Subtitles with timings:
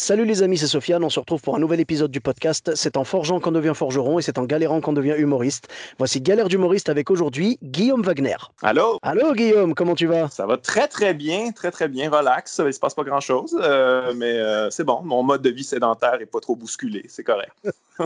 [0.00, 1.02] Salut les amis, c'est Sofiane.
[1.02, 2.70] On se retrouve pour un nouvel épisode du podcast.
[2.76, 5.66] C'est en forgeant qu'on devient forgeron et c'est en galérant qu'on devient humoriste.
[5.98, 8.36] Voici Galère d'humoriste avec aujourd'hui Guillaume Wagner.
[8.62, 9.00] Allô?
[9.02, 10.28] Allô Guillaume, comment tu vas?
[10.28, 12.62] Ça va très très bien, très très bien, relax.
[12.64, 13.54] Il se passe pas grand chose,
[14.14, 15.02] mais euh, c'est bon.
[15.02, 17.52] Mon mode de vie sédentaire est pas trop bousculé, c'est correct.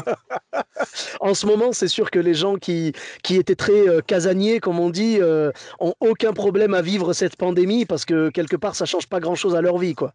[1.21, 4.81] En ce moment, c'est sûr que les gens qui, qui étaient très euh, casaniers, comme
[4.81, 8.87] on dit, euh, ont aucun problème à vivre cette pandémie parce que quelque part, ça
[8.87, 10.15] change pas grand-chose à leur vie, quoi.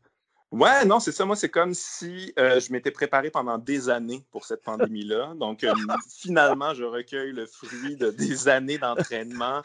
[0.51, 1.25] Ouais, non, c'est ça.
[1.25, 5.33] Moi, c'est comme si euh, je m'étais préparé pendant des années pour cette pandémie-là.
[5.37, 5.73] Donc, euh,
[6.17, 9.61] finalement, je recueille le fruit de des années d'entraînement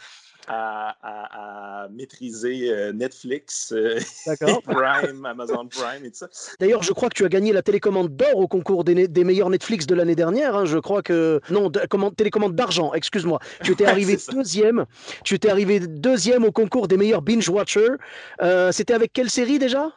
[0.49, 3.73] à, à- à maîtriser euh, Netflix.
[4.65, 6.29] Prime, Amazon Prime et tout ça.
[6.59, 9.51] D'ailleurs, je crois que tu as gagné la télécommande d'or au concours des, des meilleurs
[9.51, 10.57] Netflix de l'année dernière.
[10.57, 10.65] hein.
[10.65, 12.93] Je crois que non, de- commande- télécommande d'argent.
[12.93, 13.39] Excuse-moi.
[13.63, 14.85] Tu étais arrivé deuxième.
[15.23, 17.93] Tu étais arrivé deuxième au concours des meilleurs binge watchers.
[18.73, 19.93] C'était avec quelle série déjà?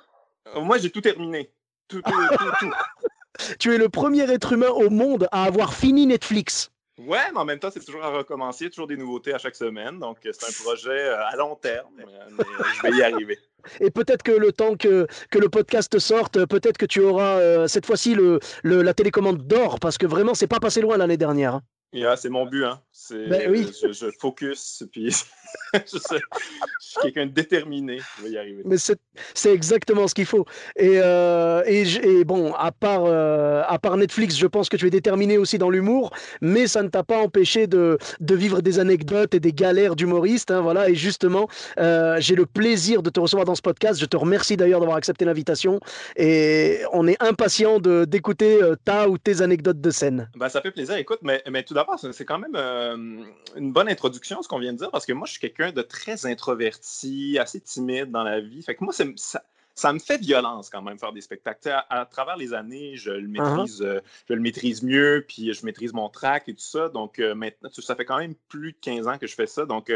[0.55, 1.51] Moi, j'ai tout terminé.
[1.88, 2.11] Tout, tout,
[2.59, 2.71] tout.
[3.59, 6.71] Tu es le premier être humain au monde à avoir fini Netflix.
[6.97, 9.99] Ouais, mais en même temps, c'est toujours à recommencer, toujours des nouveautés à chaque semaine.
[9.99, 12.43] Donc, euh, c'est un projet euh, à long terme, euh, mais
[12.77, 13.37] je vais y arriver.
[13.81, 17.67] Et peut-être que le temps que, que le podcast sorte, peut-être que tu auras euh,
[17.67, 21.17] cette fois-ci le, le- la télécommande d'or, parce que vraiment, c'est pas passé loin l'année
[21.17, 21.59] dernière.
[21.95, 22.81] Yeah, c'est mon but, hein.
[23.29, 23.71] Ben oui.
[23.81, 25.11] je, je focus, puis
[25.73, 27.99] je, suis quelqu'un de déterminé.
[28.17, 28.63] Je vais y arriver.
[28.65, 28.99] Mais c'est
[29.33, 30.45] c'est exactement ce qu'il faut.
[30.75, 34.89] Et, euh, et, bon, à part, euh, à part Netflix, je pense que tu es
[34.89, 39.33] déterminé aussi dans l'humour, mais ça ne t'a pas empêché de, de vivre des anecdotes
[39.33, 40.52] et des galères d'humoriste.
[40.52, 40.89] hein, voilà.
[40.89, 41.47] Et justement,
[41.77, 44.02] euh, j'ai le plaisir de te recevoir dans ce podcast.
[44.02, 45.80] Je te remercie d'ailleurs d'avoir accepté l'invitation.
[46.17, 50.30] Et on est impatient d'écouter ta ou tes anecdotes de scène.
[50.36, 50.95] Ben, ça fait plaisir.
[50.97, 53.23] Écoute, mais, mais tout d'abord, c'est c'est quand même euh,
[53.55, 55.81] une bonne introduction, ce qu'on vient de dire, parce que moi, je suis quelqu'un de
[55.81, 58.61] très introverti, assez timide dans la vie.
[58.61, 59.43] Fait que moi, ça,
[59.75, 61.69] ça me fait violence quand même faire des spectacles.
[61.69, 65.65] À, à travers les années, je le maîtrise, euh, je le maîtrise mieux, puis je
[65.65, 66.89] maîtrise mon track et tout ça.
[66.89, 69.65] Donc euh, maintenant, ça fait quand même plus de 15 ans que je fais ça.
[69.65, 69.91] Donc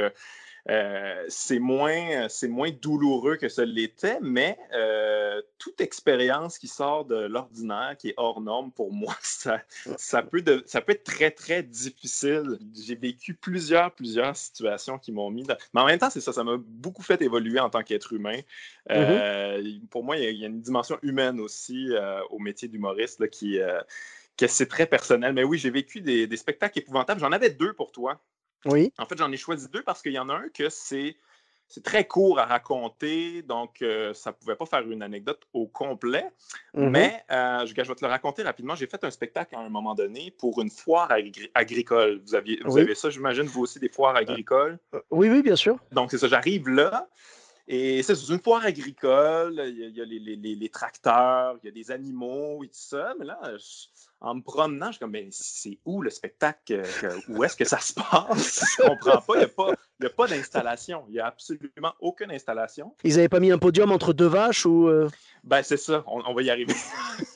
[0.70, 7.16] euh, c'est moins, moins douloureux que ça l'était, mais euh, toute expérience qui sort de
[7.16, 9.62] l'ordinaire, qui est hors norme pour moi, ça,
[9.98, 12.60] ça, peut de- ça peut être très, très difficile.
[12.86, 15.56] J'ai vécu plusieurs, plusieurs situations qui m'ont mis dans...
[15.74, 18.40] Mais en même temps, c'est ça, ça m'a beaucoup fait évoluer en tant qu'être humain.
[18.92, 21.90] Euh, Pour moi, il y, a, il y a une dimension humaine aussi
[22.30, 23.60] au métier d'humoriste qui...
[24.38, 25.34] que c'est très personnel.
[25.34, 27.20] Mais oui, j'ai vécu des, des spectacles épouvantables.
[27.20, 28.22] J'en avais deux pour toi.
[28.66, 28.94] Oui.
[28.98, 31.16] En fait, j'en ai choisi deux parce qu'il y en a un que c'est
[31.72, 35.68] c'est très court à raconter, donc euh, ça ne pouvait pas faire une anecdote au
[35.68, 36.26] complet.
[36.74, 36.90] Mhm.
[36.90, 38.74] Mais euh, je, je vais te le raconter rapidement.
[38.74, 42.22] J'ai fait un spectacle à un moment donné pour une foire agri- agricole.
[42.26, 42.82] Vous, aviez, vous Oui.
[42.82, 44.80] avez ça, j'imagine, vous aussi, des foires agricoles?
[44.96, 45.78] Euh, Oui, oui, bien sûr.
[45.92, 47.08] Donc, c'est ça, j'arrive là.
[47.72, 51.72] Et c'est une foire agricole, il y a, les, les- les- tracteurs, il y a
[51.72, 53.14] des animaux et tout ça.
[53.20, 53.40] Mais là,
[54.22, 56.82] en me promenant, je suis comme, mais c'est où le spectacle?
[57.28, 58.66] où est-ce que ça se passe?
[58.76, 59.34] Je comprends pas.
[59.36, 61.04] Il n'y a pas, il y a pas d'installation.
[61.10, 62.94] Il n'y a absolument aucune installation.
[63.04, 64.88] Ils n'avaient pas mis un podium entre deux vaches ou.
[64.88, 65.10] euh,
[65.44, 66.74] Ben, c'est ça, on, on va y arriver.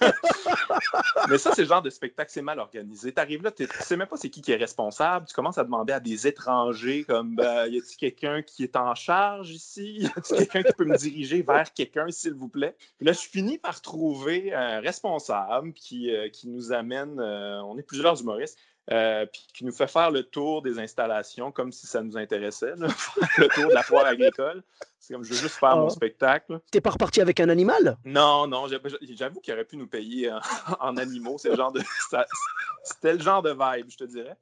[1.29, 3.13] Mais ça, c'est le genre de spectacle, c'est mal organisé.
[3.13, 5.25] Tu arrives là, tu sais même pas c'est qui qui est responsable.
[5.27, 8.95] Tu commences à demander à des étrangers, comme, ben, y a-t-il quelqu'un qui est en
[8.95, 9.97] charge ici?
[9.99, 12.75] Y a-t-il quelqu'un qui peut me diriger vers quelqu'un, s'il vous plaît?
[12.97, 17.77] Puis là, je finis par trouver un responsable qui, euh, qui nous amène, euh, on
[17.77, 18.57] est plusieurs humoristes,
[18.91, 22.75] euh, puis qui nous fait faire le tour des installations comme si ça nous intéressait,
[22.75, 22.87] là,
[23.37, 24.61] le tour de la foire agricole.
[24.99, 25.89] C'est comme, je veux juste faire mon Ah.
[25.89, 26.59] spectacle.
[26.71, 27.97] T'es pas reparti avec un animal?
[28.05, 30.39] Non, non, j'avoue qu'il aurait pu nous payer en,
[30.79, 31.37] en animaux.
[31.37, 31.81] C'est le genre de,
[32.83, 34.37] c'était le genre de vibe, je te dirais.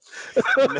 [0.71, 0.79] Mais,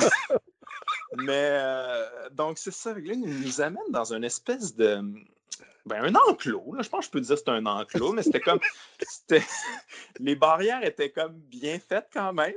[1.18, 2.94] mais, euh, donc, c'est ça.
[2.94, 5.02] Là, il nous amène dans une espèce de.
[5.86, 6.74] Ben, un enclos.
[6.76, 6.82] là.
[6.84, 8.60] Je pense que je peux dire que c'est un enclos, mais c'était comme.
[9.02, 9.44] c'était-
[10.20, 12.54] les barrières étaient comme bien faites quand même.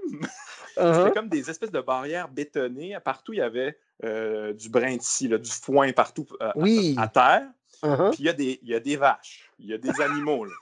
[0.77, 0.97] Uh-huh.
[1.05, 2.97] C'était comme des espèces de barrières bétonnées.
[3.05, 6.59] Partout, il y avait euh, du brin de scie, là, du foin partout euh, à-
[6.59, 6.95] Oui.
[6.99, 7.47] à terre.
[7.83, 8.11] Uh-huh.
[8.11, 10.45] Puis il y, a des- il y a des vaches, il y a des animaux.
[10.45, 10.53] Là,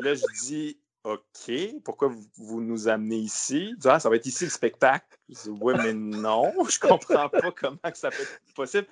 [0.00, 1.52] là, je dis, OK,
[1.84, 3.74] pourquoi vous, vous nous amenez ici?
[3.84, 5.06] Ah, ça va être ici le spectacle.
[5.28, 8.86] Je dis, oui, mais non, je comprends pas comment que ça peut être possible.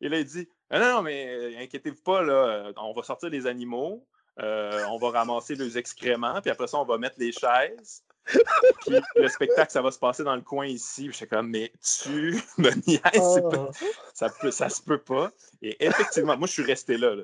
[0.00, 4.06] Et là, il dit, non, non, mais inquiétez-vous pas, là, on va sortir les animaux,
[4.38, 8.02] on va ramasser les excréments, puis après ça, on va mettre les chaises.
[8.24, 11.08] Puis le spectacle, ça va se passer dans le coin ici.
[11.08, 13.70] Je suis comme, mais tu me niaises, oh.
[14.14, 15.30] ça, peut, ça se peut pas.
[15.62, 17.14] Et effectivement, moi, je suis resté là.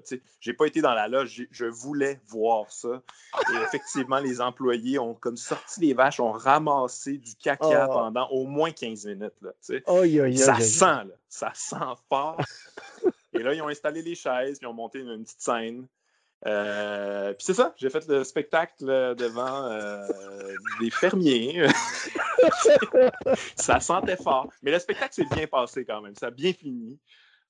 [0.40, 3.02] Je n'ai pas été dans la loge, je voulais voir ça.
[3.52, 7.92] Et effectivement, les employés ont comme sorti les vaches, ont ramassé du caca oh.
[7.92, 9.34] pendant au moins 15 minutes.
[9.40, 11.76] Là, ça sent, là, ça sent
[12.08, 12.40] fort.
[13.40, 15.86] Et là, ils ont installé les chaises, ils ont monté une petite scène.
[16.46, 20.06] Euh, puis c'est ça, j'ai fait le spectacle devant euh,
[20.78, 21.66] des fermiers.
[23.56, 24.52] ça sentait fort.
[24.62, 26.14] Mais le spectacle s'est bien passé quand même.
[26.16, 26.98] Ça a bien fini,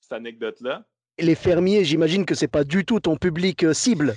[0.01, 0.85] cette anecdote-là.
[1.19, 4.15] Les fermiers, j'imagine que c'est pas du tout ton public euh, cible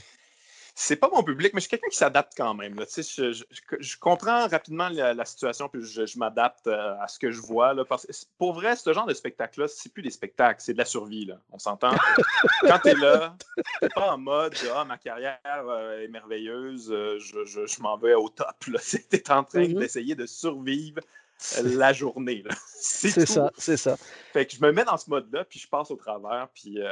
[0.76, 2.80] c'est pas mon public, mais je suis quelqu'un qui s'adapte quand même.
[2.80, 7.74] Je, comprends rapidement la, situation, puis je, m'adapte euh, à ce que je vois.
[7.74, 10.86] Là, parce, pour vrai, ce genre de spectacle-là, c'est plus des spectacles, c'est de la
[10.86, 11.26] survie.
[11.26, 11.92] Là, on s'entend?
[12.62, 13.36] Quand tu es là,
[13.82, 18.30] tu pas en mode Ah, ma carrière euh, est merveilleuse, euh, je, m'en vais au
[18.30, 18.56] top.
[18.64, 18.74] Tu
[19.12, 19.80] es en train mm-hmm.
[19.80, 21.02] d'essayer de survivre
[21.64, 22.44] la journée.
[22.86, 23.96] C'est ça, c'est ça.
[24.34, 26.50] Fait que je me mets dans ce mode-là, puis je passe au travers.
[26.54, 26.92] Puis, euh...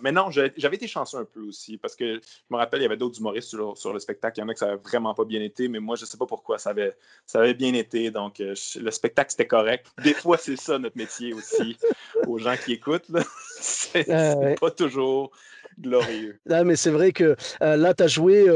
[0.00, 2.20] Mais non, j'avais été chanceux un peu aussi, parce que je
[2.50, 4.40] me rappelle, il y avait d'autres humoristes sur, le spectacle.
[4.40, 6.06] Il y en a que ça n'avait vraiment pas bien été, mais moi, je ne
[6.06, 6.96] sais pas pourquoi ça avait,
[7.26, 8.10] ça avait bien été.
[8.10, 9.86] Donc, euh, le spectacle, c'était correct.
[10.02, 11.78] Des fois, c'est ça notre métier aussi,
[12.26, 13.06] aux gens qui écoutent.
[13.60, 15.30] C'est euh, pas toujours
[15.78, 16.40] glorieux.
[16.50, 18.48] Ah, mais c'est vrai que euh, là, tu as joué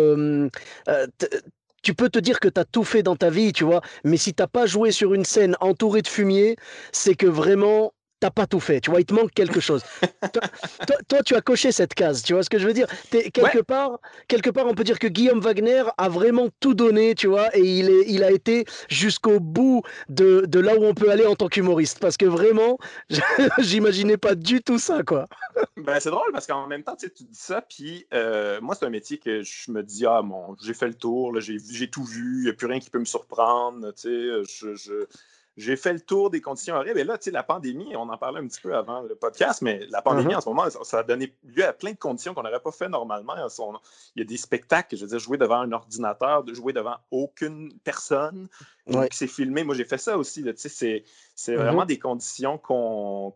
[1.85, 4.17] tu peux te dire que tu as tout fait dans ta vie, tu vois, mais
[4.17, 6.57] si t'as pas joué sur une scène entourée de fumier,
[6.93, 7.93] c'est que vraiment
[8.25, 9.83] t'as pas tout fait, tu vois, il te manque quelque chose.
[11.09, 12.87] toi, tu as coché cette case, tu vois ce que je veux dire?
[13.11, 13.99] Quelque, part,
[14.29, 17.61] quelque part, on peut dire que Guillaume Wagner a vraiment tout donné, tu vois, et
[17.61, 21.35] il, est, il a été jusqu'au bout de, de, là où on peut aller en
[21.35, 22.79] tant qu'humoriste, parce que vraiment,
[23.59, 25.27] j'imaginais pas du tout ça, quoi.
[25.77, 28.91] ben, c'est drôle, parce qu'en même temps, tu dis ça, puis euh, moi, c'est un
[28.91, 32.45] métier que je me dis, ah, bon, j'ai fait le tour, j'ai tout vu, il
[32.45, 35.07] n'y a plus rien qui peut me surprendre, tu sais, je, je
[35.57, 36.99] j'ai fait le tour des conditions horribles.
[36.99, 39.63] Et là, tu sais, la pandémie, on en parlait un petit peu avant le podcast,
[39.63, 40.39] mais la pandémie, uh-huh.
[40.39, 42.89] en ce moment, ça, a donné lieu à plein de conditions qu'on n'aurait pas fait
[42.89, 43.35] normalement.
[43.37, 46.97] Il y a des spectacles, je veux dire, jouer devant un ordinateur, de jouer devant
[47.11, 48.49] aucune personne
[48.87, 49.63] qui s'est filmé.
[49.63, 50.43] Moi, j'ai fait ça aussi.
[50.43, 51.05] Tu sais,
[51.35, 51.57] c'est uh-huh.
[51.57, 52.61] vraiment des conditions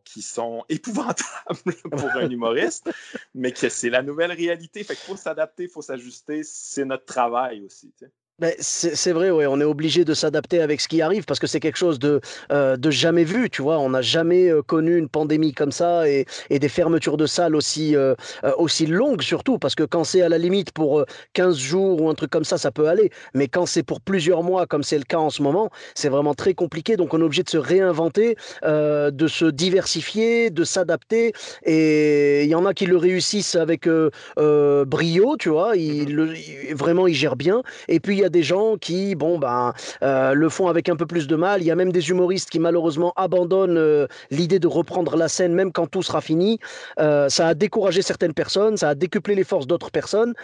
[0.05, 2.91] qui sont épouvantables pour un humoriste,
[3.35, 4.83] mais que c'est la nouvelle réalité.
[4.83, 6.43] Fait qu'il faut s'adapter, il faut s'ajuster.
[6.43, 7.93] C'est notre travail aussi.
[7.97, 8.13] Tu sais.
[8.41, 11.49] Ben, c'est vrai, ouais, on est obligé de s'adapter avec ce qui arrive parce que
[11.49, 12.21] c'est quelque chose de,
[12.53, 13.81] euh, de jamais vu, tu vois.
[13.81, 17.57] On n'a jamais euh, connu une pandémie comme ça et, et des fermetures de salles
[17.57, 18.15] aussi, euh,
[18.57, 22.15] aussi longues surtout parce que quand c'est à la limite pour 15 jours ou un
[22.15, 23.11] truc comme ça, ça peut aller.
[23.35, 26.35] Mais quand c'est pour plusieurs mois comme c'est le cas en ce moment, c'est vraiment
[26.35, 26.97] très compliqué.
[26.97, 31.33] Donc on est obligé de se réinventer, de se diversifier, de s'adapter.
[31.65, 33.89] Et il y en a qui le réussissent avec
[34.37, 35.77] brio, tu vois.
[35.77, 36.35] Il, le,
[36.77, 37.63] vraiment, ils gèrent bien.
[37.89, 39.73] Et puis il y a des gens qui, bon, ben,
[40.03, 41.63] euh, le font avec un peu plus de mal.
[41.63, 45.55] Il y a même des humoristes qui malheureusement abandonnent euh, l'idée de reprendre la scène
[45.55, 46.59] même quand tout sera fini.
[46.99, 50.35] Euh, ça a découragé certaines personnes, ça a décuplé les forces d'autres personnes.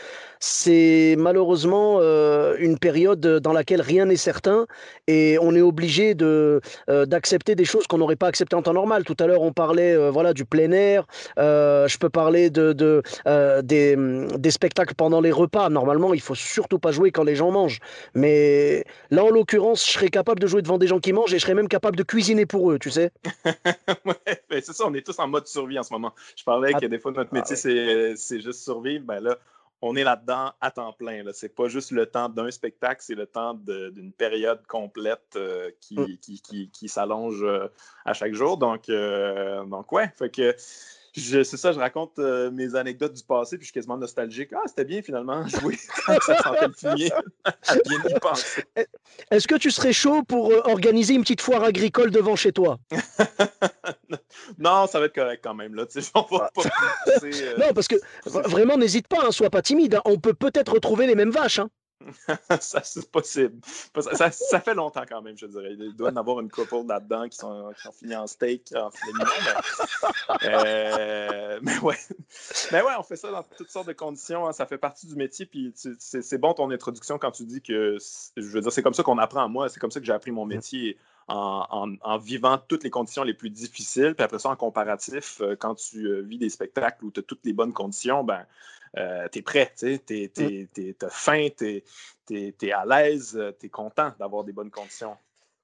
[0.40, 2.00] C'est malheureusement
[2.58, 4.66] une période dans laquelle rien n'est certain
[5.06, 9.04] et on est obligé de d'accepter des choses qu'on n'aurait pas acceptées en temps normal.
[9.04, 11.06] Tout à l'heure, on parlait voilà du plein air.
[11.38, 13.02] je peux parler de, de
[13.62, 15.70] des, des spectacles pendant les repas.
[15.70, 17.73] Normalement, il faut surtout pas jouer quand les gens mangent.
[18.14, 21.38] Mais là, en l'occurrence, je serais capable de jouer devant des gens qui mangent et
[21.38, 23.10] je serais même capable de cuisiner pour eux, tu sais.
[24.04, 26.12] ouais, ben, c'est ça, on est tous en mode survie en ce moment.
[26.36, 29.04] Je parlais ah, que des fois, notre ah métier, c'est juste survivre.
[29.04, 29.38] Ben là,
[29.86, 31.22] on est là-dedans à temps plein.
[31.32, 36.16] C'est pas juste le temps d'un spectacle, c'est le temps d'une période complète euh, mm.
[36.22, 37.68] qui, qui, qui, s'allonge euh,
[38.06, 38.56] à chaque jour.
[38.56, 40.54] Donc, euh, donc ouais, fait que
[41.20, 44.50] c'est ça, je raconte euh, mes anecdotes du passé, puis je suis quasiment nostalgique.
[44.52, 47.10] Ah, c'était bien finalement, jouer ça sentait le fumier,
[47.86, 48.64] bien y penser.
[49.30, 52.78] Est-ce que tu serais chaud pour euh, organiser une petite foire agricole devant chez toi?
[54.58, 55.74] non, ça va être correct quand même.
[55.74, 56.50] Là, pas
[57.22, 59.94] euh, Non, parce que vraiment, n'hésite pas, hein, sois pas timide.
[59.94, 60.02] Hein.
[60.04, 61.60] On peut peut-être retrouver les mêmes vaches.
[61.60, 61.68] Hein.
[62.60, 63.60] ça, c'est possible.
[64.12, 65.74] Ça, ça, fait longtemps quand même, je dirais.
[65.78, 68.72] Il doit y en avoir une couple là-dedans qui, sont, qui ont fini en steak,
[68.76, 69.12] en filet
[70.42, 71.96] mais, euh, mais, ouais.
[72.72, 74.46] mais ouais, on fait ça dans toutes sortes de conditions.
[74.46, 74.52] Hein.
[74.52, 75.46] Ça fait partie du métier.
[75.46, 77.98] Puis c'est bon ton introduction quand tu dis que,
[78.36, 79.68] je veux dire, c'est comme ça qu'on apprend à moi.
[79.68, 80.98] C'est comme ça que j'ai appris mon métier.
[81.26, 84.14] En, en, vivant toutes les conditions les plus difficiles.
[84.14, 87.22] Puis après ça, en comparatif, euh, quand tu euh, vis des spectacles où tu as
[87.22, 88.44] toutes les bonnes conditions, ben,
[88.96, 91.82] euh, tu es prêt, tu as faim, tu
[92.30, 95.16] es, à l'aise, euh, tu es content d'avoir des bonnes conditions.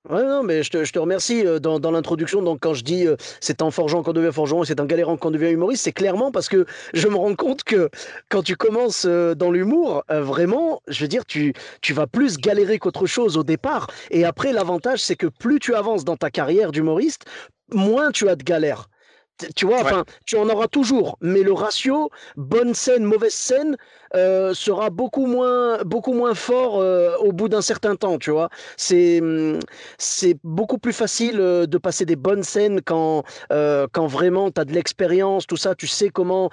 [0.09, 2.41] Ouais, non, mais je te, je te remercie euh, dans, dans l'introduction.
[2.41, 5.19] Donc, quand je dis euh, c'est en forgeant qu'on devient forgeron et c'est en galérant
[5.19, 7.91] qu'on devient humoriste, c'est clairement parce que je me rends compte que
[8.31, 12.39] quand tu commences euh, dans l'humour, euh, vraiment, je veux dire, tu, tu vas plus
[12.39, 13.89] galérer qu'autre chose au départ.
[14.11, 17.27] Et après, l'avantage, c'est que plus tu avances dans ta carrière d'humoriste,
[17.71, 18.89] moins tu as de galères.
[19.57, 19.93] Tu vois, Ouais.
[20.27, 23.77] tu en auras toujours, mais le ratio bonne scène, mauvaise scène
[24.15, 28.49] euh, sera beaucoup moins, beaucoup moins fort euh, au bout d'un certain temps, tu vois.
[28.77, 29.21] C'est,
[29.99, 34.65] c'est beaucoup plus facile euh, de passer des bonnes scènes quand, quand vraiment tu as
[34.65, 36.51] de l'expérience, tout ça, tu sais comment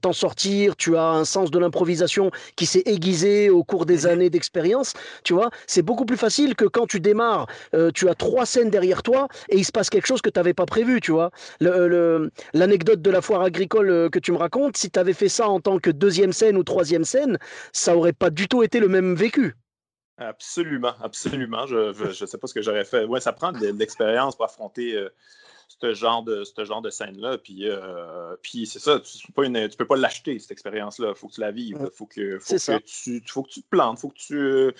[0.00, 4.10] t'en sortir, tu as un sens de l'improvisation qui s'est aiguisé au cours des Mhm.
[4.10, 4.92] années d'expérience,
[5.24, 5.50] tu vois.
[5.66, 7.46] C'est beaucoup plus facile que quand tu démarres,
[7.94, 10.54] tu as trois scènes derrière toi et il se passe quelque chose que tu n'avais
[10.54, 11.30] pas prévu, tu vois.
[11.60, 15.12] Le- le- L'anecdote de la foire agricole euh, que tu me racontes, si tu avais
[15.12, 17.38] fait ça en tant que deuxième scène ou troisième scène,
[17.72, 19.54] ça aurait pas du tout été le même vécu.
[20.16, 21.66] Absolument, absolument.
[21.66, 23.04] Je ne sais pas ce que j'aurais fait.
[23.04, 25.08] Ouais, ça prend de, de l'expérience pour affronter euh,
[25.66, 27.38] ce genre de, ce genre de scène-là.
[27.38, 31.08] Puis, euh, puis c'est ça, tu ne peux, pas l'acheter, cette expérience-là.
[31.10, 31.78] Il faut que tu la vives.
[31.80, 34.38] Il faut que, faut que, tu, faut que tu te plantes, il faut que tu
[34.38, 34.70] euh,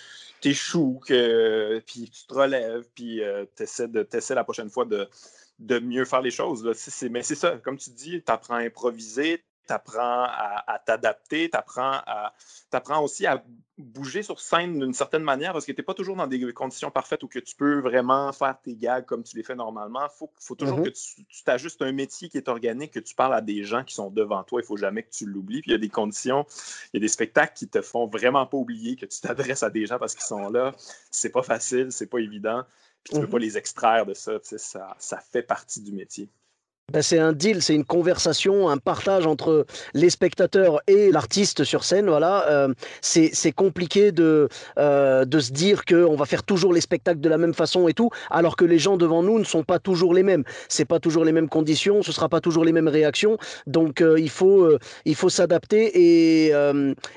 [0.41, 3.21] t'échoues, que, puis tu te relèves, puis
[3.57, 5.09] tu essaies, la prochaine fois de,
[5.59, 6.65] de mieux faire les choses.
[6.65, 6.73] Là.
[7.11, 11.49] Mais c'est ça, comme tu dis, tu apprends à improviser, tu apprends à, à t'adapter,
[11.51, 13.43] tu apprends, aussi à
[13.77, 16.93] bouger sur scène d'une certaine manière parce que tu n'es pas toujours dans des conditions
[16.93, 20.05] parfaites où que tu peux vraiment faire tes gags comme tu les fais normalement.
[20.05, 20.85] Il faut, faut toujours Mhm.
[20.85, 23.83] que tu tu t'ajustes un métier qui est organique, que tu parles à des gens
[23.83, 24.61] qui sont devant toi.
[24.61, 25.61] Il ne faut jamais que tu l'oublies.
[25.61, 26.47] Puis il y a des conditions,
[26.93, 29.71] il y a des spectacles qui te font vraiment pas oublier que tu t'adresses à
[29.71, 30.73] des gens parce qu'ils sont là.
[31.11, 32.63] C'est pas facile, c'est pas évident.
[33.05, 33.33] Puis tu ne peux Mhm.
[33.33, 34.39] pas les extraire de ça.
[34.41, 36.29] tu sais, Ça, ça fait partie du métier.
[36.93, 39.65] Ben, c'est un deal, c'est une conversation, un partage entre
[39.95, 42.09] les spectateurs et l'artiste sur scène.
[42.09, 44.49] Voilà, Euh, c'est compliqué de
[44.79, 47.89] euh, de se dire que on va faire toujours les spectacles de la même façon
[47.89, 50.45] et tout, alors que les gens devant nous ne sont pas toujours les mêmes.
[50.69, 53.39] C'est pas toujours les mêmes conditions, ce sera pas toujours les mêmes réactions.
[53.67, 56.53] Donc euh, il faut euh, il faut s'adapter et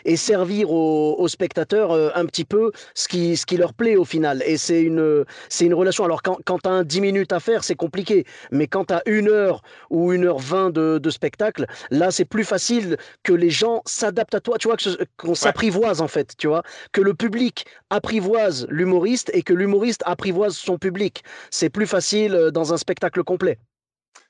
[0.05, 4.41] et servir aux, spectateurs un petit peu ce qui ce qui leur plaît au final.
[4.45, 5.25] Et c'est une
[5.59, 6.05] une relation.
[6.05, 9.56] Alors quand quand un 10 minutes à faire, c'est compliqué, mais quand t'as une heure
[9.89, 14.57] ou 1h20 de, de spectacle, là c'est plus facile que les gens s'adaptent à toi,
[14.57, 14.77] tu vois,
[15.17, 20.55] qu'on s'apprivoise en fait, tu vois, que le public apprivoise l'humoriste et que l'humoriste apprivoise
[20.55, 21.23] son public.
[21.51, 23.59] C'est plus facile euh, dans un spectacle complet.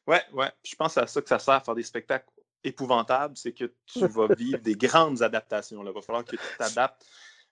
[0.06, 0.52] Ouais, ouais.
[0.64, 2.30] Je pense à ça que ça sert à faire des spectacles
[2.64, 5.84] épouvantables, c'est que tu vas vivre des grandes adaptations.
[5.84, 7.06] Il va falloir que tu t'adaptes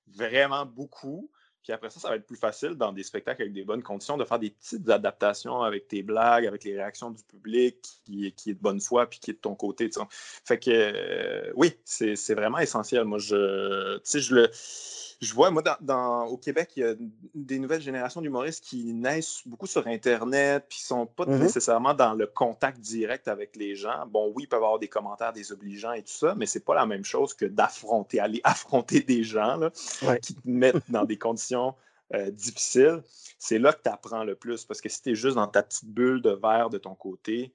[0.07, 1.29] vraiment beaucoup.
[1.65, 4.17] Puis après ça, ça va être plus facile dans des spectacles avec des bonnes conditions
[4.17, 8.51] de faire des petites adaptations avec tes blagues, avec les réactions du public qui, qui
[8.51, 9.89] est de bonne foi puis qui est de ton côté.
[9.89, 10.05] tu sais.
[10.11, 13.05] Fait que euh, oui, c'est vraiment essentiel.
[13.05, 14.51] Moi, je, je le.
[15.21, 16.93] Je vois, moi, dans, dans- au Québec, il y a
[17.33, 21.39] des nouvelles générations d'humoristes qui naissent beaucoup sur Internet, puis qui ne sont pas Mhm.
[21.39, 24.05] nécessairement dans le contact direct avec les gens.
[24.07, 26.85] Bon, oui, ils peuvent avoir des commentaires désobligeants et tout ça, mais c'est pas la
[26.85, 29.71] même chose que d'affronter, aller affronter des gens là,
[30.03, 30.19] Ouais.
[30.19, 31.75] qui te mettent dans des conditions
[32.13, 33.01] euh, difficiles.
[33.39, 35.63] C'est là que tu apprends le plus, parce que si tu es juste dans ta
[35.63, 37.51] petite bulle de verre de ton côté,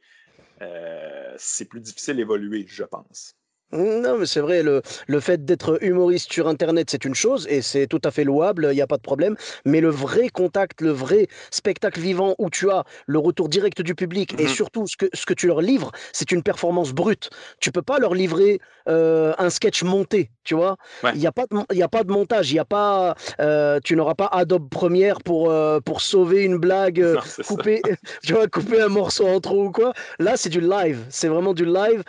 [0.62, 3.36] euh, c'est plus difficile d'évoluer, je pense.
[3.72, 7.62] Non, mais c'est vrai, le, le fait d'être humoriste sur Internet, c'est une chose, et
[7.62, 9.36] c'est tout à fait louable, il n'y a pas de problème.
[9.64, 13.94] Mais le vrai contact, le vrai spectacle vivant où tu as le retour direct du
[13.94, 14.48] public, et Mhm.
[14.48, 17.30] surtout ce que, ce que tu leur livres, c'est une performance brute.
[17.60, 18.58] Tu peux pas leur livrer
[18.88, 20.76] euh, un sketch monté, tu vois.
[21.04, 21.12] Ouais.
[21.14, 23.78] Il n'y a, pas de y a pas de montage, il y a pas, euh,
[23.84, 27.82] tu n'auras pas Adobe Premiere pour, euh, pour sauver une blague, Non, couper,
[28.24, 29.92] tu vois, couper un morceau en trop ou quoi.
[30.18, 32.02] Là, c'est du live, c'est vraiment du live,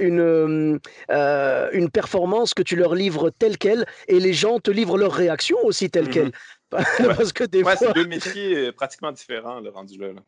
[0.00, 4.98] une, euh, une performance que tu leur livres telle quelle et les gens te livrent
[4.98, 6.10] leur réaction aussi telle Mhm.
[6.12, 6.32] quelle.
[7.30, 7.88] Parce que des Ouais, fois.
[7.88, 10.12] c'est deux métiers euh, pratiquement différents, le rendu là.
[10.12, 10.20] là.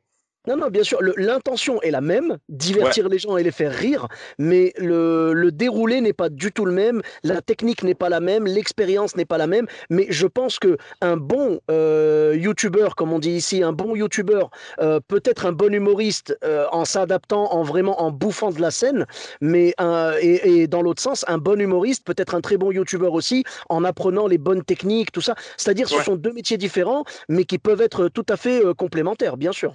[0.49, 4.09] Non, non, bien sûr, l'intention est la même, divertir les gens et les faire rire,
[4.38, 8.21] mais le, le déroulé n'est pas du tout le même, la technique n'est pas la
[8.21, 13.12] même, l'expérience n'est pas la même, mais je pense que un bon euh, YouTuber, comme
[13.12, 14.45] on dit ici, un bon YouTuber
[14.81, 18.71] euh, peut être un bon humoriste euh, en s'adaptant, en vraiment en bouffant de la
[18.71, 19.05] scène,
[19.43, 22.73] mais un- et, et dans l'autre sens, un bon humoriste peut être un très bon
[22.73, 25.35] YouTuber aussi en apprenant les bonnes techniques, tout ça.
[25.59, 26.05] C'est-à-dire, ce Ouais.
[26.05, 29.75] sont deux métiers différents, mais qui peuvent être tout à fait euh, complémentaires, bien sûr.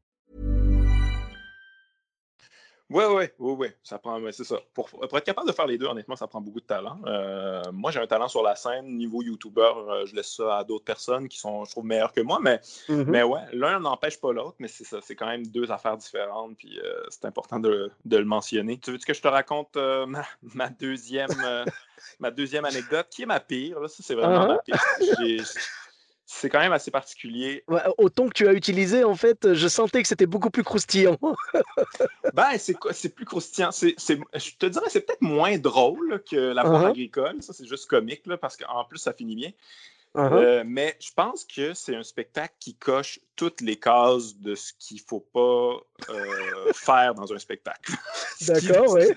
[2.91, 3.67] Oui, oui, oui, oui.
[3.83, 4.57] Ça prend, c'est ça.
[4.73, 6.99] Pour, pour, être capable de faire les deux, honnêtement, ça prend beaucoup de talent.
[7.05, 8.97] Euh, moi, j'ai un talent sur la scène.
[8.97, 12.19] Niveau YouTuber, euh, je laisse ça à d'autres personnes qui sont, je trouve, meilleures que
[12.21, 12.39] moi.
[12.41, 13.05] Mais, mm-hmm.
[13.05, 14.99] mais ouais, l'un n'empêche pas l'autre, mais c'est ça.
[15.01, 16.57] C'est quand même deux affaires différentes.
[16.57, 18.77] Puis euh, c'est important de, de, le mentionner.
[18.77, 19.75] Tu veux que je te raconte
[20.07, 21.29] ma, ma, deuxième,
[22.19, 23.79] ma deuxième anecdote, qui est ma pire?
[23.79, 24.69] Là, ça, c'est vraiment uh -huh.
[24.69, 25.45] ma pire
[26.33, 27.63] c'est quand même assez particulier.
[27.67, 30.63] Ouais, au ton que tu as utilisé, en fait, je sentais que c'était beaucoup plus
[30.63, 31.17] croustillant.
[32.33, 33.71] ben, c'est plus croustillant.
[33.71, 36.91] C est, je te dirais, c'est peut-être moins drôle que la foire uh -huh.
[36.91, 37.43] agricole.
[37.43, 39.51] Ça, c'est juste comique, là, parce qu'en plus, ça finit bien.
[40.15, 40.33] Uh -huh.
[40.33, 44.71] euh, mais je pense que c'est un spectacle qui coche toutes les cases de ce
[44.79, 45.65] qu'il ne faut pas
[46.13, 47.91] euh, faire dans un spectacle.
[48.47, 49.07] D'accord, oui.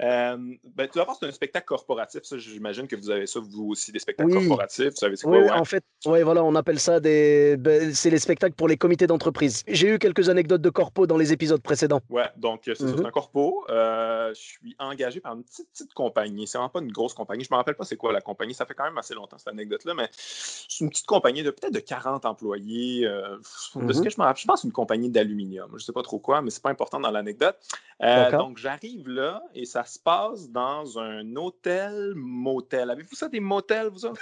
[0.00, 0.36] Euh,
[0.74, 2.22] ben, tout d'abord, c'est un spectacle corporatif.
[2.36, 4.48] J'imagine que vous avez ça, vous aussi, des spectacles oui.
[4.48, 4.90] corporatifs.
[4.90, 5.50] Vous savez, quoi, oui, ouais.
[5.50, 7.56] en fait, ouais, voilà, on appelle ça des.
[7.58, 9.62] Ben, c'est les spectacles pour les comités d'entreprise.
[9.68, 12.00] J'ai eu quelques anecdotes de corpo dans les épisodes précédents.
[12.08, 13.06] Ouais, donc c'est mm -hmm.
[13.06, 13.64] un corpo.
[13.68, 16.46] Euh, je suis engagé par une petite, petite compagnie.
[16.46, 17.44] C'est vraiment pas une grosse compagnie.
[17.44, 18.54] Je me rappelle pas c'est quoi la compagnie.
[18.54, 21.74] Ça fait quand même assez longtemps, cette anecdote-là, mais c'est une petite compagnie de peut-être
[21.74, 23.06] de 40 employés.
[23.06, 23.92] Euh, de mm -hmm.
[23.92, 25.70] ce que je me rappelle, je pense une compagnie d'aluminium.
[25.78, 27.56] Je sais pas trop quoi, mais c'est pas important dans l'anecdote.
[28.02, 32.90] Euh, donc, j'arrive là et ça se passe dans un hôtel motel.
[32.90, 34.20] Avez-vous ça des motels, vous autres?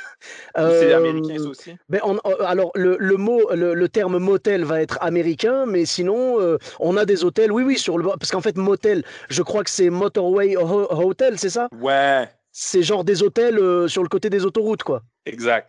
[0.56, 1.76] Euh, c'est américain, ça aussi?
[1.88, 6.40] Ben on, alors, le, le mot, le, le, terme motel va être américain, mais sinon,
[6.40, 9.62] euh, on a des hôtels, oui, oui, sur le parce qu'en fait, motel, je crois
[9.62, 11.68] que c'est Motorway Hotel, c'est ça?
[11.80, 12.28] Ouais.
[12.52, 15.02] C'est genre des hôtels euh, sur le côté des autoroutes, quoi.
[15.26, 15.68] Exact.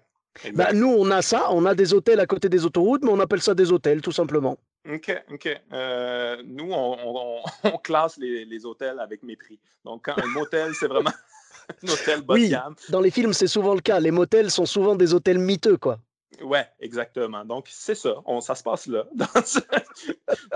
[0.54, 3.20] Bah, nous, on a ça, on a des hôtels à côté des autoroutes, mais on
[3.20, 4.58] appelle ça des hôtels, tout simplement.
[4.90, 5.62] OK, OK.
[5.74, 9.60] Euh, nous, on, on, on classe les, les, hôtels avec mépris.
[9.86, 11.12] Donc, quand un motel, c'est vraiment
[11.84, 12.54] un hôtel bas oui.
[12.90, 14.00] Dans les films, c'est souvent le cas.
[14.00, 16.00] Les motels sont souvent des hôtels miteux, quoi.
[16.40, 17.44] Ouais, exactement.
[17.44, 18.16] Donc, c'est ça.
[18.26, 19.60] On, ça se passe là, dans ce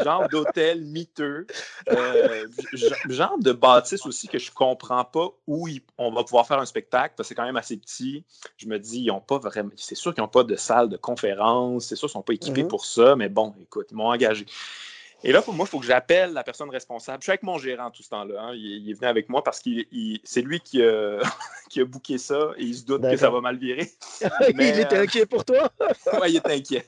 [0.04, 1.46] genre d'hôtel miteux,
[1.92, 2.48] euh,
[3.10, 5.68] genre de bâtisse aussi que je comprends pas où
[5.98, 8.24] on va pouvoir faire un spectacle parce que c'est quand même assez petit.
[8.58, 9.72] Je me dis, ils ont pas vraiment.
[9.76, 11.88] C'est sûr qu'ils n'ont pas de salle de conférence.
[11.88, 12.70] C'est sûr qu'ils ne sont pas équipés mm -hmm.
[12.70, 14.46] pour ça, mais bon, écoute, ils m'ont engagé.
[15.24, 17.20] Et là, pour moi, il faut que j'appelle la personne responsable.
[17.22, 18.42] Je suis avec mon gérant tout ce temps-là.
[18.42, 18.52] Hein.
[18.54, 19.70] Il, il, est venu avec moi parce que
[20.24, 21.22] c'est lui qui, euh,
[21.70, 23.90] qui, a booké ça et il se doute que ça va mal virer.
[24.56, 25.72] Mais, il était inquiet pour toi?
[26.22, 26.86] oui, il était inquiet.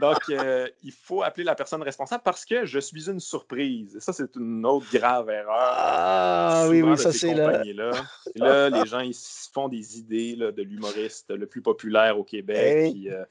[0.00, 3.96] Donc, euh, il faut appeler la personne responsable parce que je suis une surprise.
[3.96, 5.56] Et ça, c'est une autre grave erreur.
[5.58, 7.62] Ah oui, oui, ça c'est là.
[7.64, 7.90] Là.
[8.34, 12.24] là, les gens, ils se font des idées là, de l'humoriste le plus populaire au
[12.24, 12.58] Québec.
[12.58, 12.92] Hey.
[12.92, 13.24] Puis, euh,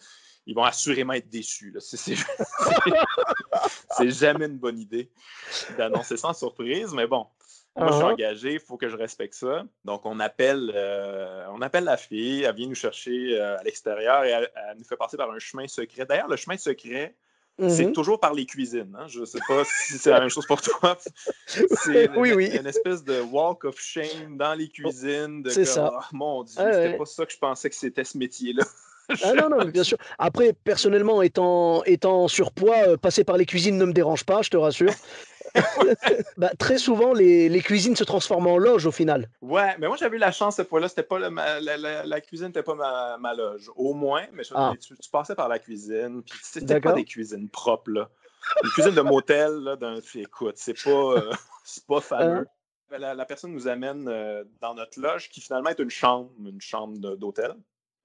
[0.48, 1.76] ils vont assurément être déçus.
[3.98, 5.12] C'est jamais une bonne idée
[5.78, 7.28] d'annoncer ça en surprise, mais bon.
[7.76, 7.92] Moi, uh -huh.
[7.92, 9.64] je suis engagé, il faut que je respecte ça.
[9.86, 14.24] Donc, on appelle, euh, on appelle la fille, elle vient nous chercher euh, à l'extérieur
[14.24, 16.06] et elle, elle, nous fait passer par un chemin secret.
[16.06, 17.16] D'ailleurs, le chemin secret,
[17.60, 17.76] Mm -hmm.
[17.78, 18.94] C'est toujours par les cuisines.
[19.00, 19.08] Hein?
[19.08, 20.90] Je ne sais pas si c'est la même chose pour toi.
[21.48, 21.66] C'est
[22.22, 22.48] oui, une, oui.
[22.60, 25.44] une, espèce de walk of shame dans les cuisines.
[25.50, 25.86] C'est ça.
[25.92, 26.98] Oh, mon Dieu, ah, c'était ouais.
[27.02, 28.64] pas ça que je pensais que c'était ce métier-là.
[29.24, 29.98] ah non, non, bien sûr.
[30.18, 34.50] Après, personnellement, étant, étant surpoids, euh, passer par les cuisines ne me dérange pas, je
[34.50, 34.92] te rassure.
[36.38, 39.30] bah, très souvent, les, les, cuisines se transforment en loge au final.
[39.42, 40.88] Ouais, mais moi j'avais eu la chance cette fois-là.
[40.88, 44.26] C'était pas le, ma, la, la, la, cuisine n'était pas ma, ma, loge, au moins.
[44.34, 44.74] Mais je, ah.
[44.80, 48.10] tu, tu, passais par la cuisine, puis c'était pas des cuisines propres là.
[48.64, 51.32] Une cuisine de motel là, d'un écoute, c'est pas, euh,
[51.64, 52.46] c'est pas fameux.
[52.92, 52.98] Euh.
[52.98, 56.62] La, la, personne nous amène euh, dans notre loge qui finalement est une chambre, une
[56.62, 57.54] chambre d'hôtel.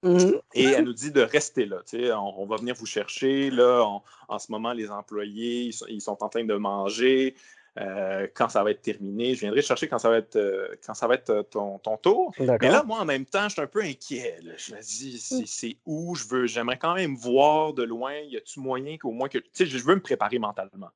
[0.03, 0.41] Mm -hmm.
[0.53, 1.81] Et elle nous dit de rester là.
[2.19, 3.49] On, on, va venir vous chercher.
[3.49, 7.35] Là, on, en ce moment, les employés, ils sont, ils sont en train de manger.
[7.79, 10.93] Euh, quand ça va être terminé, je viendrai chercher quand ça va être, euh, quand
[10.93, 12.31] ça va être ton, ton tour.
[12.39, 14.37] Mais là, moi, en même temps, je suis un peu inquiet.
[14.43, 14.53] Là.
[14.57, 16.13] Je me dis, c'est où?
[16.13, 18.13] Je veux, j'aimerais quand même voir de loin.
[18.13, 19.39] Y a-tu moyen qu'au moins que.
[19.39, 20.91] Tu sais, je veux me préparer mentalement.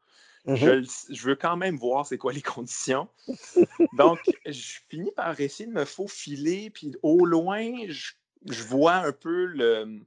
[0.45, 0.83] Mm -hmm.
[1.09, 3.07] je, je, veux quand même voir c'est quoi les conditions.
[3.97, 8.11] Donc, je finis par essayer de me faufiler, puis au loin, je
[8.49, 9.99] je vois un peu le,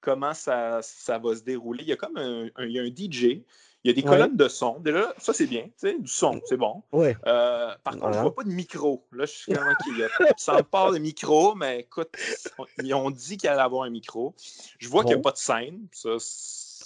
[0.00, 1.84] comment ça, ça va se dérouler.
[1.84, 3.42] Il y a comme un, un, il y a un DJ,
[3.82, 4.08] il y a des ouais.
[4.08, 4.78] colonnes de son.
[4.80, 5.62] Déjà, ça, c'est bien.
[5.62, 6.82] Tu sais, du son, c'est bon.
[6.92, 7.16] Ouais.
[7.26, 8.12] Euh, par contre, voilà.
[8.14, 9.06] je ne vois pas de micro.
[9.12, 12.10] Là, je suis vraiment qu'il Ça me parle de micro, mais écoute,
[12.82, 14.34] ils ont dit qu'il allait avoir un micro.
[14.78, 15.08] Je vois bon.
[15.08, 15.86] qu'il n'y a pas de scène.
[15.92, 16.16] Ça,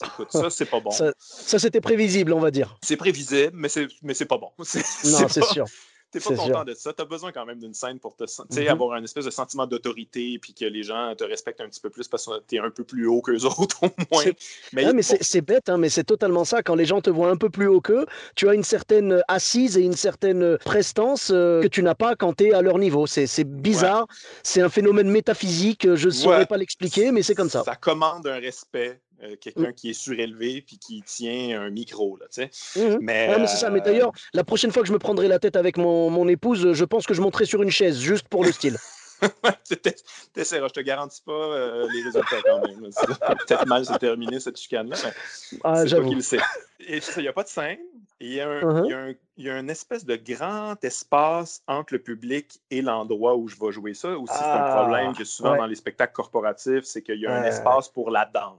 [0.05, 0.91] Écoute, ça, c'est pas bon.
[0.91, 2.77] Ça, ça c'était prévisible, on va dire.
[2.83, 4.51] C'est prévisible, mais c'est, mais c'est pas bon.
[4.59, 5.67] Non, c'est sûr.
[6.15, 6.93] T'es pas content de ça.
[6.93, 9.67] Tu as besoin quand même d'une scène pour te mm avoir un espèce de sentiment
[9.67, 12.59] d'autorité puis que les gens te respectent un petit peu plus parce que tu es
[12.59, 14.25] un peu plus haut qu'eux autres au moins.
[14.73, 16.63] Mais, mais c'est bête, hein, mais c'est totalement ça.
[16.63, 19.77] Quand les gens te voient un peu plus haut qu'eux, tu as une certaine assise
[19.77, 23.07] et une certaine prestance euh, que tu n'as pas quand tu es à leur niveau.
[23.07, 24.07] C'est bizarre.
[24.43, 25.95] C'est un phénomène métaphysique.
[25.95, 27.63] Je ne saurais pas l'expliquer, mais c'est comme ça.
[27.65, 29.75] Ça commande un respect euh, quelqu'un mm.
[29.75, 32.17] qui est surélevé puis qui tient un micro.
[32.17, 32.51] Là, tu sais.
[32.79, 32.99] Mm-hmm.
[33.01, 33.71] Mais, c'est ça.
[33.71, 36.73] Mais d'ailleurs, la prochaine fois que je me prendrai la tête avec mon, mon épouse,
[36.73, 38.77] je pense que je monterai sur une chaise, juste pour le style.
[40.33, 42.81] T'essaieras, je te garantis pas euh, les résultats quand même.
[42.81, 46.39] Peut-être mal se terminer cette chicane-là, mais ah, c'est toi qui le sais.
[46.81, 47.79] il n'y a pas de scène.
[48.21, 49.17] Il y, a un, uh-huh.
[49.37, 53.57] il, y a une espèce de grand espace entre le public et l'endroit où je
[53.61, 54.17] vais jouer ça.
[54.17, 57.35] Aussi, c'est un ah, problème que souvent dans les spectacles corporatifs, c'est qu'il y a
[57.35, 58.59] un espace pour la danse.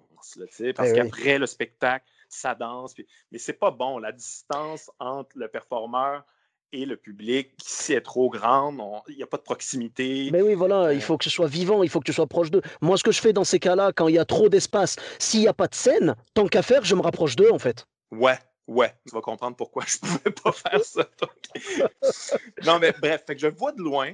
[0.76, 2.94] Parce eh qu'après le spectacle, ça danse.
[3.32, 3.98] Mais c'est pas bon.
[4.00, 6.24] La distance entre le performeur
[6.72, 10.30] et le public, si est trop grande, il n'y a pas de proximité.
[10.32, 12.28] Mais oui, voilà, il euh, faut que ce soit vivant, il faut que tu sois
[12.28, 12.62] proche d'eux.
[12.82, 15.42] Moi, ce que je fais dans ces cas-là, quand il y a trop d'espace, s'il
[15.42, 17.88] n'y a pas de scène, tant qu'à faire, je me rapproche d'eux, en fait.
[18.12, 21.08] Ouais, ouais, tu vas comprendre pourquoi je ne pouvais pas faire ça.
[22.66, 24.12] non, mais bref, fait que je vois de loin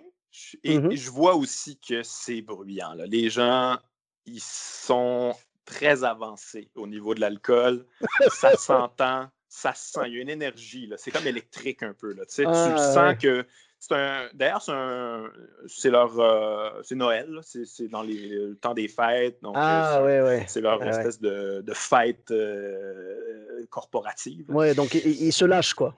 [0.63, 0.95] et, mm-hmm.
[0.95, 2.93] je vois aussi que c'est bruyant.
[2.93, 3.06] Là.
[3.06, 3.78] Les gens,
[4.26, 5.34] ils sont
[5.65, 7.86] très avancés au niveau de l'alcool.
[8.30, 10.95] ça s'entend ça se sent, il y a une énergie, là.
[10.97, 12.24] C'est comme électrique un peu, là.
[12.26, 13.45] Tu, sais, tu sens que
[13.82, 14.30] c'est un.
[14.34, 15.30] D'ailleurs, c'est un.
[15.67, 16.17] C'est leur.
[16.19, 19.41] Euh, c'est Noël, c'est dans les, le temps des fêtes.
[19.41, 20.45] Donc, ah, c'est, ouais, ouais.
[20.47, 24.45] C'est leur espèce de, de, fête euh, corporative.
[24.50, 25.95] Ouais, donc ils, se lâchent, quoi.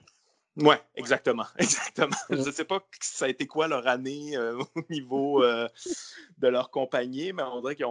[0.56, 1.46] Oui, exactement.
[1.58, 2.16] exactement.
[2.30, 6.70] Je ne sais pas ça a été quoi leur année euh, au niveau de leur
[6.70, 7.86] compagnie, mais on dirait qu'ils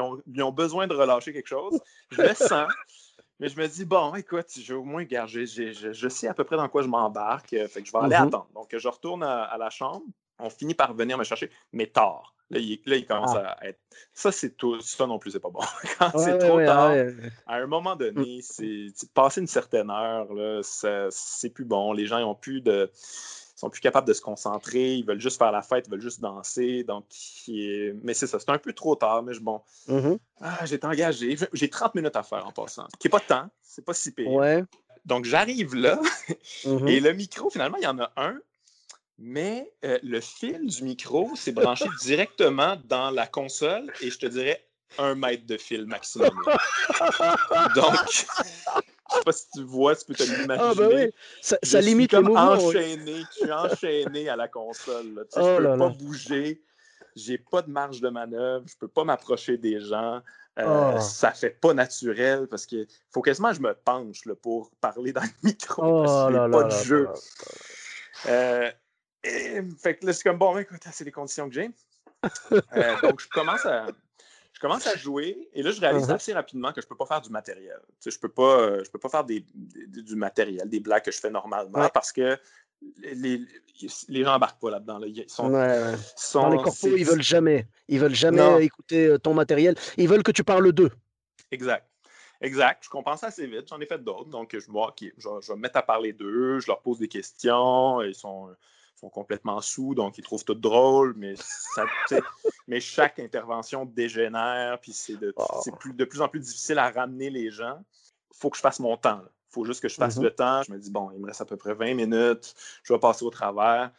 [0.00, 1.80] ont, ont, besoin de relâcher quelque chose.
[2.10, 2.72] Je le sens.
[3.38, 6.44] Mais je me dis, bon, écoute, j'ai au moins gardé, je, je, sais à peu
[6.44, 8.28] près dans quoi je m'embarque, euh, fait que je vais aller mhm.
[8.28, 8.48] attendre.
[8.54, 10.04] Donc, je retourne à, la chambre.
[10.38, 12.34] On finit par venir me chercher, mais tard.
[12.50, 13.56] Là, il, là, il commence ah.
[13.58, 13.80] à être.
[14.12, 14.80] Ça, c'est tout.
[14.80, 15.60] Ça non plus, c'est pas bon.
[15.98, 16.92] Quand c'est trop tard,
[17.46, 18.42] à un moment donné, mm.
[18.42, 21.92] c'est passer une certaine heure, là, c'est plus bon.
[21.92, 22.90] Les gens n'ont plus de
[23.56, 26.20] sont plus capables de se concentrer, ils veulent juste faire la fête, ils veulent juste
[26.20, 26.84] danser.
[26.84, 27.06] Donc,
[27.48, 29.62] mais c'est ça, c'est un peu trop tard, mais bon.
[29.88, 30.18] Mm-hmm.
[30.42, 31.36] Ah, j'ai été engagé.
[31.54, 32.86] J'ai 30 minutes à faire en passant.
[32.98, 34.66] Qui n'est pas de temps, c'est pas si pire.
[35.06, 36.00] Donc, j'arrive là,
[36.64, 36.88] mm-hmm.
[36.88, 38.38] et le micro, finalement, il y en a un,
[39.18, 44.26] mais euh, le fil du micro s'est branché directement dans la console, et je te
[44.26, 44.62] dirais
[44.98, 46.30] un mètre de fil maximum.
[47.74, 50.58] Donc, je sais pas si tu vois, tu peux te l'imaginer.
[50.58, 51.10] Ah, ben oui.
[51.40, 52.52] Ça, ça limite le mouvement.
[52.52, 55.26] Enchaîné, Je suis enchaîné à la console.
[55.32, 56.62] Tu sais, oh je peux pas bouger.
[57.14, 58.64] J'ai pas de marge de manœuvre.
[58.68, 60.20] Je peux pas m'approcher des gens.
[60.58, 61.00] Euh, oh.
[61.00, 65.12] Ça fait pas naturel parce qu'il faut quasiment que je me penche là, pour parler
[65.12, 65.82] dans le micro.
[65.84, 67.08] Oh, parce là, pas de jeu.
[68.26, 68.70] Euh,
[69.78, 71.70] fait que là, c'est comme bon, écoute, c'est les conditions que j'ai.
[72.52, 73.86] Euh, donc, je commence à
[74.56, 76.14] je commence à jouer et là, je réalise uh-huh.
[76.14, 77.78] assez rapidement que je ne peux pas faire du matériel.
[78.02, 81.10] je ne peux, pas, euh, je peux pas faire des, du matériel, des blagues que
[81.10, 82.38] je fais normalement parce que
[83.02, 83.42] les,
[84.08, 84.98] les gens n'embarquent pas là-dedans.
[85.02, 87.66] Ils sont, Dans les corpos, ils veulent jamais.
[87.88, 89.74] Ils veulent jamais écouter euh, ton matériel.
[89.98, 90.90] Ils veulent que tu parles d'eux.
[91.50, 91.86] Exact.
[92.40, 92.82] Exact.
[92.82, 93.68] Je comprends ça assez vite.
[93.68, 94.30] J'en ai fait d'autres.
[94.30, 96.60] Donc, je, moi, je, je, vais me mettre à parler d'eux.
[96.60, 98.00] Je leur pose des questions.
[98.00, 98.48] Ils sont
[98.96, 101.34] sont complètement sous, donc ils trouvent tout drôle, mais,
[102.68, 105.62] mais chaque intervention dégénère, puis c'est de, oh.
[105.78, 107.78] plus, de plus en plus difficile à ramener les gens.
[108.30, 109.20] Il faut que je fasse mon temps.
[109.22, 110.22] Il faut juste que je fasse mm-hmm.
[110.22, 110.62] le temps.
[110.62, 113.24] Je me dis, bon, il me reste à peu près 20 minutes, je vais passer
[113.24, 113.92] au travers.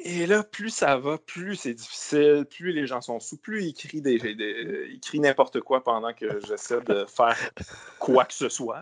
[0.00, 3.74] Et là, plus ça va, plus c'est difficile, plus les gens sont sous, plus ils
[3.74, 7.36] crient, des, ils crient n'importe quoi pendant que j'essaie de faire
[7.98, 8.80] quoi que ce soit.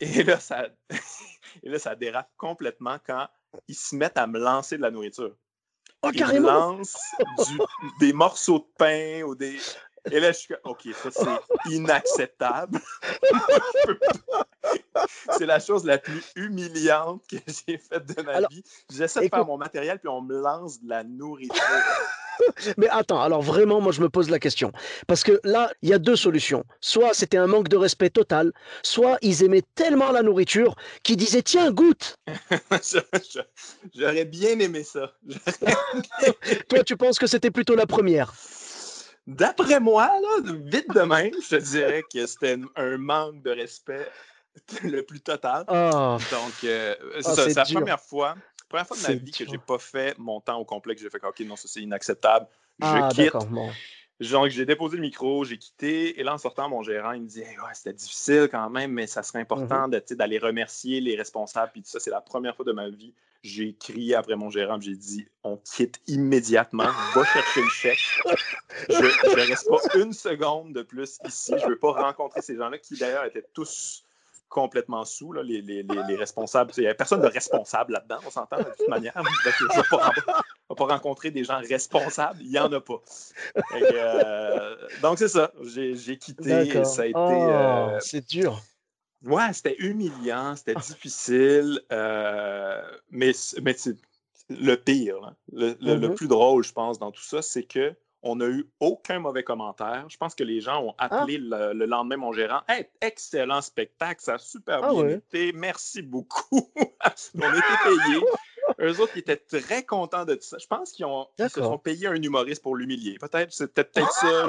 [0.00, 0.66] Et, là, ça,
[1.62, 3.28] et là, ça dérape complètement quand
[3.66, 5.34] ils se mettent à me lancer de la nourriture.
[6.02, 6.96] Oh, ils me lancent
[8.00, 9.58] des morceaux de pain ou des.
[10.10, 12.80] Et là, je suis OK, ça, c'est inacceptable.
[15.38, 18.62] c'est la chose la plus humiliante que j'ai faite de ma vie.
[18.90, 21.54] J'essaie de faire mon matériel, puis on me lance de la nourriture.
[22.76, 24.72] Mais attends, alors vraiment, moi je me pose la question.
[25.06, 26.64] Parce que là, il y a deux solutions.
[26.80, 31.42] Soit c'était un manque de respect total, soit ils aimaient tellement la nourriture qu'ils disaient
[31.42, 32.16] Tiens, goûte
[33.94, 35.12] J'aurais bien aimé ça.
[36.68, 38.32] Toi, tu penses que c'était plutôt la première?
[39.28, 40.10] D'après moi,
[40.44, 44.08] vite de même, je te dirais que c'était un manque de respect
[44.82, 45.64] le plus total.
[45.68, 46.16] Ah.
[46.30, 48.34] Donc, euh, ah, c'est la première fois
[48.68, 51.10] première fois de ma vie que j'ai pas fait mon temps au complet, que j'ai
[51.10, 52.46] fait OK, non, ça c'est inacceptable.
[52.80, 53.32] Je ah, quitte.
[54.20, 57.28] Genre, j'ai déposé le micro, j'ai quitté, et là, en sortant, mon gérant, il me
[57.28, 60.14] dit ouais, c'était difficile quand même, mais ça serait important mm-hmm.
[60.14, 62.00] d'aller remercier les responsables, puis tout ça.
[62.00, 63.14] C'est la première fois de ma vie.
[63.44, 67.98] j'ai crié après mon gérant, j'ai dit on quitte immédiatement, va chercher le chèque.
[68.88, 71.54] Je ne reste pas une seconde de plus ici.
[71.56, 74.04] Je ne veux pas rencontrer ces gens-là qui d'ailleurs étaient tous
[74.48, 76.72] complètement sous, là, les, les, les, responsables.
[76.76, 79.12] Il n'y a personne de responsable là-dedans, on s'entend de toute manière.
[79.16, 79.82] Je ne vais
[80.76, 83.00] pas, rencontrer des gens responsables, il n'y en a pas.
[83.74, 85.52] Euh, donc, c'est ça.
[85.62, 86.84] J'ai quitté.
[86.84, 87.14] Ça a été.
[87.16, 88.60] Oh, euh, c'est dur.
[89.24, 92.80] Ouais, c'était humiliant, c'était difficile, euh,
[93.10, 93.32] mais,
[93.62, 93.74] mais
[94.48, 96.14] le pire, le, le, mm-hmm.
[96.14, 100.06] plus drôle, je pense, dans tout ça, c'est que on n'a eu aucun mauvais commentaire.
[100.08, 101.06] Je pense que les gens ont ah.
[101.06, 102.60] appelé le, lendemain mon gérant.
[103.00, 105.52] excellent spectacle, ça a super ah bien été.
[105.52, 106.70] Merci beaucoup.
[106.76, 108.20] on été payés.
[108.80, 110.58] Eux autres, ils étaient très contents de ça.
[110.58, 113.18] Je pense qu'ils ont se sont payés un humoriste pour l'humilier.
[113.18, 114.46] Peut-être, c'était peut-être ça.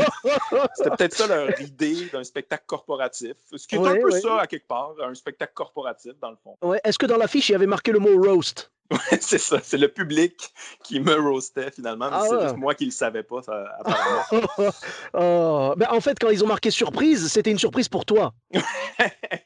[0.75, 3.33] c'était peut-être ça leur idée d'un spectacle corporatif.
[3.55, 6.57] Ce qui est un peu ça, à quelque part, un spectacle corporatif, dans le fond.
[6.61, 6.81] Ouais.
[6.83, 8.71] Est-ce que dans l'affiche, il y avait marqué le mot roast?
[9.21, 9.59] c'est ça.
[9.61, 10.51] C'est le public
[10.83, 13.65] qui me roastait finalement, mais ah c'est juste moi qui ne le savais pas, ça,
[13.79, 14.71] apparemment.
[15.13, 15.73] oh.
[15.77, 18.33] ben, en fait, quand ils ont marqué surprise, c'était une surprise pour toi.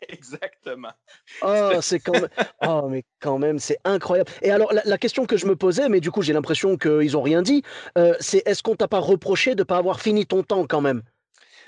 [0.07, 0.91] Exactement.
[1.41, 2.29] Oh, c'est quand même...
[2.65, 4.31] oh, mais quand même, c'est incroyable.
[4.41, 7.21] Et alors, la, question que je me posais, mais du coup, j'ai l'impression qu'ils n'ont
[7.21, 7.63] rien dit,
[7.97, 10.81] euh, c'est est-ce qu'on t'a pas reproché de ne pas avoir fini ton temps quand
[10.81, 11.01] même?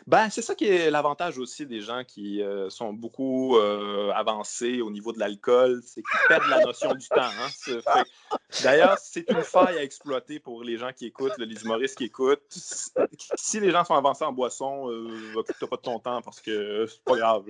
[0.07, 4.81] Ben, c'est ça qui est l'avantage aussi des gens qui euh, sont beaucoup euh, avancés
[4.81, 7.21] au niveau de l'alcool, c'est qu'ils perdent la notion du temps.
[7.21, 8.03] Hein.
[8.63, 12.43] D'ailleurs, c'est une faille à exploiter pour les gens qui écoutent, les humoristes qui écoutent.
[12.49, 16.85] Si les gens sont avancés en boisson, euh, occupe pas de ton temps parce que
[16.87, 17.45] c'est pas grave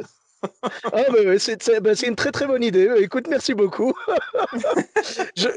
[0.64, 2.90] ah, bah c'est une très très bonne idée.
[2.98, 3.94] Écoute, merci beaucoup.
[5.36, 5.48] je,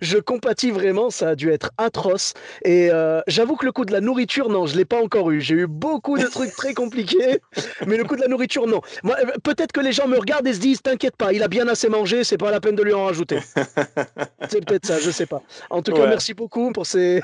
[0.00, 2.34] je, compatis vraiment, ça a dû être atroce.
[2.64, 5.30] Et euh, j'avoue que le coup de la nourriture, non, je ne l'ai pas encore
[5.30, 5.40] eu.
[5.40, 7.40] J'ai eu beaucoup de trucs très compliqués,
[7.86, 8.80] mais le coup de la nourriture, non.
[9.04, 9.10] Euh,
[9.42, 11.88] peut-être que les gens me regardent et se disent, t'inquiète pas, il a bien assez
[11.88, 13.40] mangé, c'est pas la peine de lui en rajouter.
[14.48, 15.42] c'est peut-être ça, je sais pas.
[15.70, 17.22] En tout cas, merci beaucoup pour ces,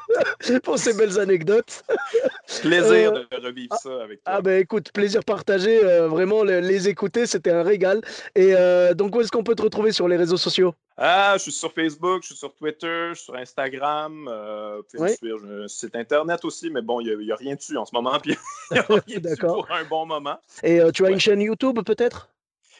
[0.64, 1.82] pour ces belles anecdotes.
[2.62, 4.34] Plaisir euh, de revivre ça avec toi.
[4.34, 8.00] Ah ben écoute, plaisir partagé, vraiment les, écouter, c'était un régal.
[8.34, 10.74] Et euh, donc, où est-ce qu'on peut te retrouver sur les réseaux sociaux?
[10.96, 14.28] Ah, je suis sur Facebook, je suis sur Twitter, je suis sur Instagram.
[14.28, 18.18] Euh, je site internet aussi, mais bon, il n'y a, rien dessus en ce moment.
[18.20, 18.36] Puis
[18.70, 20.38] il n'y a rien dessus pour un bon moment.
[20.62, 22.28] Et euh, tu as une chaîne YouTube peut-être?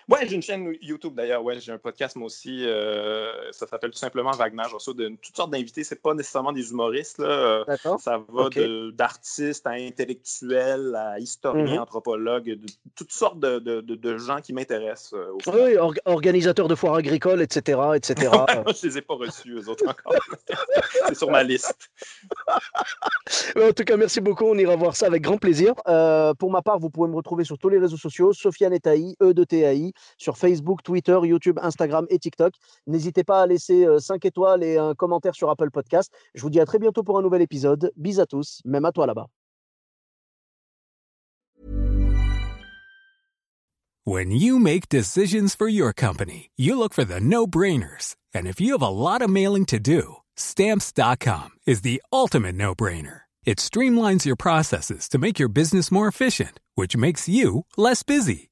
[0.09, 1.43] Ouais, j'ai une chaîne YouTube d'ailleurs.
[1.45, 2.67] Ouais, j'ai un podcast moi aussi.
[2.67, 4.65] Euh, ça s'appelle tout simplement Wagner.
[4.69, 5.85] Je reçois de, toutes sortes d'invités.
[5.85, 7.19] C'est pas nécessairement des humoristes.
[7.19, 7.65] Là.
[7.99, 8.49] Ça va
[8.93, 11.79] d'artistes à intellectuels, à historiens, mhm.
[11.79, 15.15] anthropologues, de, toutes sortes de, de gens qui m'intéressent.
[15.15, 17.81] Euh, oui, organisateurs de foires agricoles, etc.
[17.95, 18.31] etc.
[18.83, 20.15] je les ai pas reçus, eux autres encore.
[21.09, 21.91] C'est sur ma liste.
[23.57, 24.45] en tout cas, merci beaucoup.
[24.45, 25.75] On ira voir ça avec grand plaisir.
[25.88, 28.33] Euh, pour ma part, vous pouvez me retrouver sur tous les réseaux sociaux.
[28.33, 32.55] Sofiane Etaï, E de TAI sur Facebook, Twitter, YouTube, Instagram et TikTok.
[32.87, 36.13] N'hésitez pas à laisser 5 euh, étoiles et un commentaire sur Apple Podcast.
[36.35, 37.93] Je vous dis à très bientôt pour un nouvel épisode.
[37.97, 39.29] Bis à tous, même à toi là-bas.
[44.05, 48.17] When you make decisions for your company, you look for the no-brainers.
[48.35, 53.23] And if you have a lot of mailing to do, stamps.com is the ultimate no-brainer.
[53.45, 58.52] It streamlines your processes to make your business more efficient, which makes you less busy.